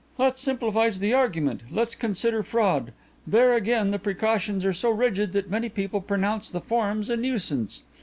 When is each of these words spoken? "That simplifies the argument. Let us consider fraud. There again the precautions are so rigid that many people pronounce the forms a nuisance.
"That 0.17 0.39
simplifies 0.39 0.97
the 0.97 1.13
argument. 1.13 1.61
Let 1.71 1.89
us 1.89 1.93
consider 1.93 2.41
fraud. 2.41 2.91
There 3.27 3.53
again 3.53 3.91
the 3.91 3.99
precautions 3.99 4.65
are 4.65 4.73
so 4.73 4.89
rigid 4.89 5.31
that 5.33 5.51
many 5.51 5.69
people 5.69 6.01
pronounce 6.01 6.49
the 6.49 6.59
forms 6.59 7.11
a 7.11 7.15
nuisance. 7.17 7.83